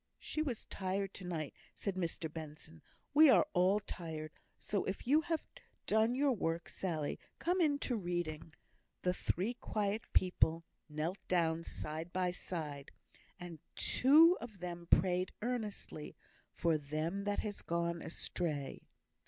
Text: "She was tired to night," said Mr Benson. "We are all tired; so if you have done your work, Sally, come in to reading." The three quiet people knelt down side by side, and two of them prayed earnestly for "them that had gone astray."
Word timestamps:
"She 0.17 0.41
was 0.41 0.65
tired 0.65 1.13
to 1.13 1.25
night," 1.25 1.53
said 1.75 1.93
Mr 1.95 2.33
Benson. 2.33 2.81
"We 3.13 3.29
are 3.29 3.45
all 3.53 3.79
tired; 3.79 4.31
so 4.57 4.83
if 4.85 5.05
you 5.05 5.21
have 5.21 5.45
done 5.85 6.15
your 6.15 6.31
work, 6.31 6.69
Sally, 6.69 7.19
come 7.37 7.61
in 7.61 7.77
to 7.85 7.95
reading." 7.95 8.55
The 9.03 9.13
three 9.13 9.53
quiet 9.53 10.11
people 10.11 10.65
knelt 10.89 11.19
down 11.27 11.63
side 11.63 12.11
by 12.11 12.31
side, 12.31 12.89
and 13.39 13.59
two 13.75 14.39
of 14.41 14.57
them 14.59 14.87
prayed 14.89 15.33
earnestly 15.43 16.15
for 16.51 16.79
"them 16.79 17.25
that 17.25 17.41
had 17.41 17.63
gone 17.67 18.01
astray." 18.01 18.87